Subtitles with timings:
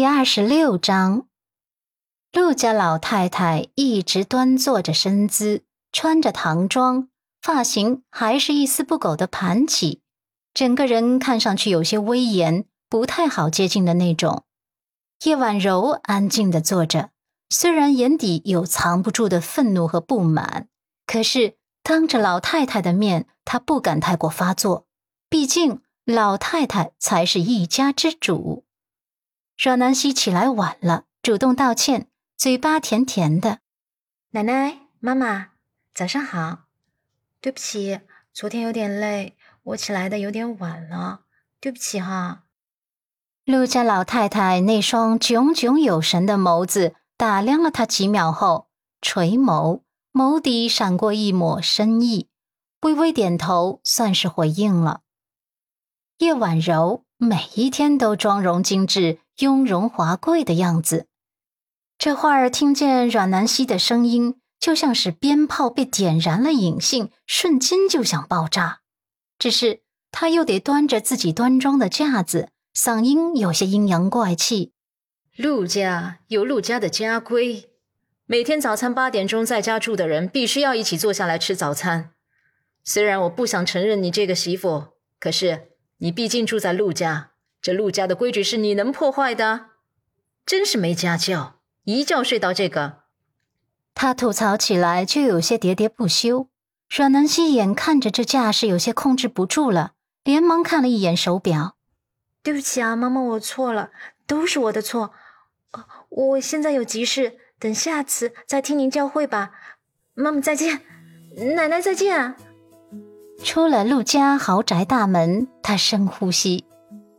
[0.00, 1.26] 第二十六章，
[2.32, 7.10] 陆家老太太一直端坐着身姿，穿着唐装，
[7.42, 10.00] 发型还是一丝不苟的盘起，
[10.54, 14.44] 整个人看上去有些威严，不太好接近的那种。
[15.26, 17.10] 叶婉柔安静的坐着，
[17.50, 20.68] 虽然眼底有藏不住的愤怒和不满，
[21.06, 24.86] 可是当着老太太的面，她不敢太过发作，
[25.28, 28.64] 毕竟老太太才是一家之主。
[29.62, 33.58] 阮南希起来晚了，主动道歉，嘴巴甜甜的。
[34.30, 35.48] 奶奶、妈妈，
[35.92, 36.60] 早上好。
[37.42, 38.00] 对不起，
[38.32, 41.24] 昨天有点累，我起来的有点晚了，
[41.60, 42.44] 对不起哈。
[43.44, 48.70] 陆家老太太那双炯炯有神的眸子打量了他几秒后，
[49.02, 49.82] 垂眸，
[50.14, 52.30] 眸底闪过一抹深意，
[52.80, 55.02] 微微点头，算是回应了。
[56.16, 59.18] 叶婉柔每一天都妆容精致。
[59.40, 61.06] 雍容华贵的样子，
[61.98, 68.80] 这会儿听见阮南希的声音，就像是鞭炮被点燃了引信，瞬间就想爆炸。
[69.38, 74.72] 只是他又得端着自己端庄的架子，嗓音有些阴阳怪气。
[75.36, 77.70] 陆家有陆家的家规，
[78.26, 82.10] 每天早餐八点钟在家住的人，必须要一起坐下来吃早餐。
[82.84, 87.30] 虽然我不想承认你这个媳妇，可是你毕竟住在陆家。
[87.62, 89.66] 这陆家的规矩是你能破坏的？
[90.46, 93.00] 真是没家教，一觉睡到这个。
[93.94, 96.48] 他吐槽起来就有些喋喋不休。
[96.88, 99.92] 阮南希眼看着这架势有些控制不住了，
[100.24, 101.76] 连忙看了一眼手表。
[102.42, 103.90] 对不起啊，妈妈，我错了，
[104.26, 105.12] 都是我的错。
[106.08, 109.52] 我现在有急事，等下次再听您教诲吧。
[110.14, 110.80] 妈妈再见，
[111.54, 112.34] 奶奶再见。
[113.44, 116.64] 出了陆家豪宅大门，他深呼吸。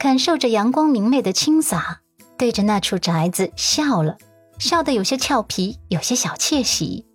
[0.01, 2.01] 感受着阳光明媚的清洒，
[2.35, 4.17] 对着那处宅子笑了
[4.57, 7.05] 笑，得有些俏皮，有些小窃喜。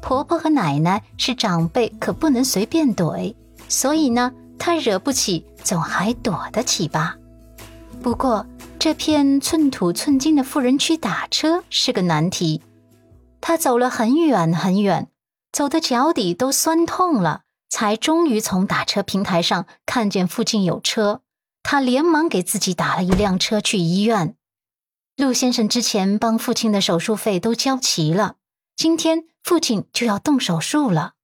[0.00, 3.32] 婆婆和奶奶是长辈，可不能随便怼，
[3.68, 7.16] 所以呢，她惹不起，总还躲得起吧。
[8.02, 8.44] 不过
[8.76, 12.60] 这片寸土寸金的富人区打车是个难题。
[13.40, 15.06] 她走了很远很远，
[15.52, 21.20] 走的脚底都酸痛了，才终于从打车平台上看见附近有车。
[21.72, 24.36] 他连忙给自己打了一辆车去医院。
[25.16, 28.34] 陆先生之前帮父亲的手术费都交齐了，
[28.76, 31.14] 今天父亲就要动手术了。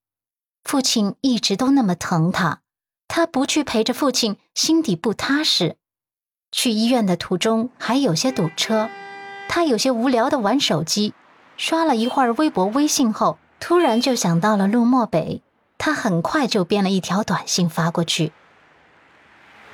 [0.63, 2.61] 父亲一直都那么疼他，
[3.07, 5.77] 他不去陪着父亲，心底不踏实。
[6.51, 8.89] 去医院的途中还有些堵车，
[9.47, 11.13] 他有些无聊的玩手机，
[11.57, 15.43] 刷了一会儿微博、微信后，突然就想到了陆漠北，
[15.77, 18.31] 他很快就编了一条短信发过去。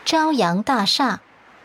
[0.06, 1.22] 朝阳大厦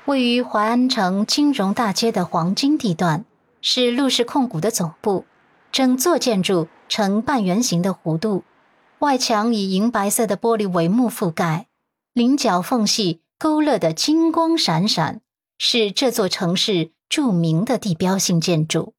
[0.06, 3.26] 位于淮安城金融大街的黄金地段，
[3.60, 5.26] 是陆氏控股的总部。
[5.70, 8.42] 整座建筑呈半圆形的弧度，
[9.00, 11.66] 外墙以银白色的玻璃帷幕覆盖，
[12.14, 15.20] 棱角缝隙勾勒的金光闪闪，
[15.58, 18.94] 是这座城市著名的地标性建筑。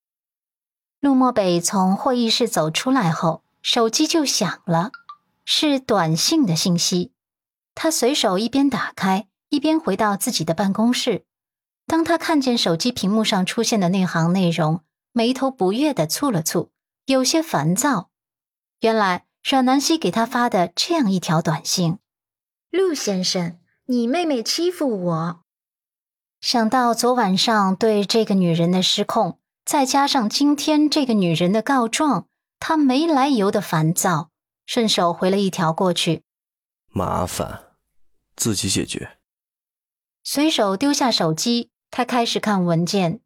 [1.00, 4.91] 陆漠北从会议室走出来后，手机就响了，
[5.44, 7.12] 是短信的信息。
[7.73, 9.25] 他随手一边打开。
[9.51, 11.25] 一边回到自己的办公室，
[11.85, 14.79] 当他看见手机屏幕上出现的那行内容，
[15.12, 16.69] 眉头不悦的蹙了蹙，
[17.06, 18.09] 有些烦躁。
[18.79, 22.00] 原来阮南希给他发的这样一条短信
[22.72, 25.41] ：“陆先生，你妹妹欺负我。”
[26.40, 34.29] 想到昨晚上对这个女人的失控，再加上今天这个女人的告状，他没来由的烦躁，
[34.66, 36.23] 顺手回了一条过去
[36.88, 37.75] ：“麻烦
[38.38, 39.17] 自己解决。”
[40.24, 43.20] 随手丢下手机，他开始看文件。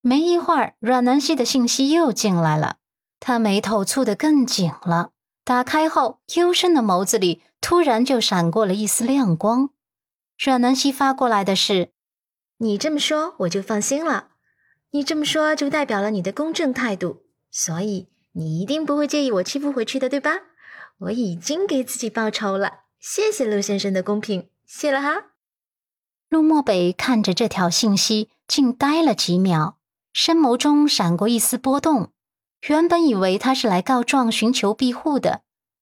[0.00, 2.76] 没一会儿，阮南希的信息又进来了，
[3.20, 5.10] 他眉头蹙得更紧了。
[5.44, 9.70] 打开后，幽深的眸子里突然就闪过了一丝亮光。
[10.38, 11.90] 阮南希发过来的是
[12.58, 14.28] ：“你这么说，我就放心了。
[14.90, 20.32] 你这么说，就代表了你的公正态度，所以你一定不会介意我欺负回去的，对吧？
[20.98, 22.80] 我已经给自己报仇了。
[23.00, 25.32] 谢谢陆先生的公平，谢了哈。”
[26.28, 29.78] 陆漠北看着这条信息，竟呆了几秒，
[30.12, 32.12] 深眸中闪过一丝波动。
[32.68, 35.40] 原本以为他是来告状、寻求庇护的，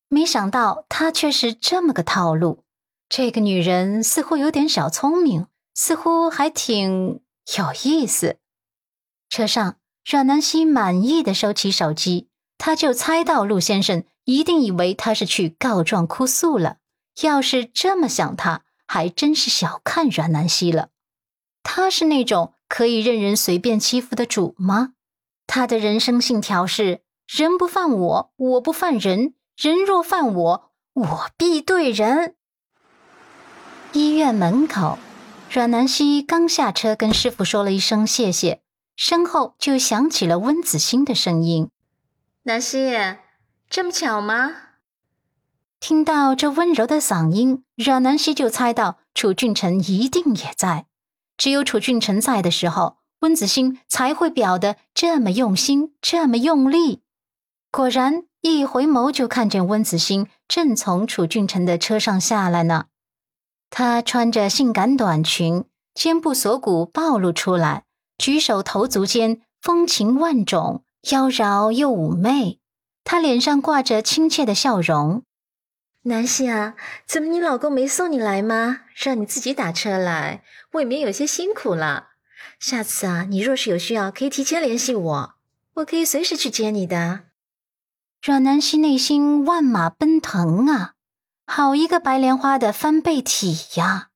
[0.09, 2.63] 没想到他却是这么个套路。
[3.09, 7.21] 这个女人似乎有点小聪明，似乎还挺
[7.57, 8.37] 有意思。
[9.29, 16.77] 车上，阮南希满意的收起手机，他就猜到陆先生一定以为他是去告状哭诉了。
[17.23, 18.63] 要是这么想他。
[18.87, 20.91] 还真是小看阮南希了，
[21.63, 24.95] 她是那种可以任人随便欺负的主吗？
[25.49, 32.35] 他的人生信条是：人不犯我，我不犯人；人若犯我，我必对人。
[33.93, 34.99] 医院门口，
[35.51, 38.61] 阮南希刚下车，跟师傅说了一声谢谢，
[38.97, 41.71] 身后就响起了温子欣的声音
[42.43, 42.93] ：“南希，
[43.71, 44.51] 这么巧吗？”
[45.89, 50.87] 听到这温柔的嗓音，阮南希就猜到楚俊辰一定也在。
[51.37, 57.05] 只有楚俊辰在的时候，温子欣才会表得这么用心，这么用力。
[57.71, 62.87] 果然，一回眸就看见温子欣正从楚俊辰的车上下来呢。
[63.71, 65.63] 她穿着性感短裙，
[65.95, 67.85] 肩部锁骨暴露出来，
[68.19, 72.59] 举手投足间风情万种，妖娆又妩媚。
[73.05, 75.23] 她脸上挂着亲切的笑容。
[76.09, 78.83] 南希啊，怎么你老公没送你来吗？
[78.95, 82.11] 让你自己打车来，未免有些辛苦了。
[82.61, 85.35] 下次啊，你若是有需要，可以提前联系我，
[85.75, 87.25] 我可以随时去接你的。
[88.23, 90.93] 阮南希内心万马奔腾啊，
[91.45, 94.11] 好一个白莲花的翻倍体呀！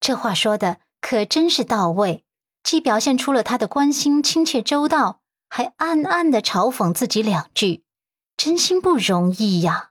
[0.00, 2.24] 这话说的可真是到位，
[2.62, 5.20] 既表现出了他的关心亲切周到，
[5.50, 7.84] 还暗暗的嘲讽自己两句，
[8.38, 9.89] 真心不容易呀。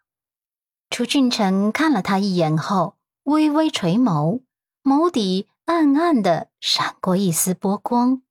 [0.89, 4.41] 楚俊臣看了他一眼后，微微垂眸，
[4.83, 8.23] 眸底暗暗的闪过一丝波光。